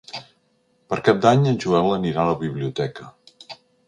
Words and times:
Per 0.93 0.97
Cap 1.09 1.19
d'Any 1.25 1.45
en 1.51 1.59
Joel 1.65 1.91
anirà 1.97 2.23
a 2.23 2.31
la 2.31 2.39
biblioteca. 2.39 3.11